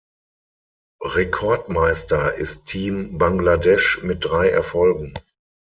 Rekordmeister 1.05 2.33
ist 2.33 2.63
Team 2.65 3.19
Bangladesh 3.19 4.01
mit 4.01 4.25
drei 4.25 4.49
Erfolgen. 4.49 5.13